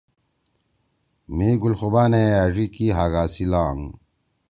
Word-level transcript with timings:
مھی 1.35 1.49
گُل 1.61 1.73
خُوبانے 1.79 2.23
أڙی 2.43 2.65
کی 2.75 2.85
ہاگا 2.97 3.23
سی 3.33 3.43
لانگ 3.51 3.81